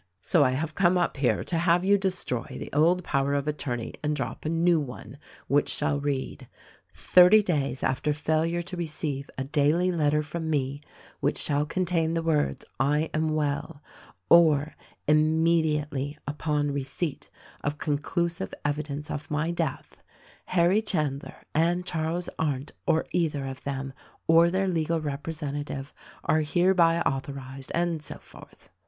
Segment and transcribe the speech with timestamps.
[0.23, 3.93] So 1 have come up here to have you destroy the old power of attorney
[4.01, 6.47] and draw up a new one which shall read:
[6.95, 10.81] 'Thirty days after failure to receive a daily letter from me
[11.19, 13.83] which shall contain the words T am well,'
[14.27, 14.73] or
[15.07, 17.29] immediately upon receipt
[17.63, 20.01] of conclusive evidence of my death,
[20.45, 23.93] Harry Chandler and Charles Arndt or either of them,
[24.25, 25.93] or their legal representative,
[26.23, 28.67] are herebv authorized, and so forth."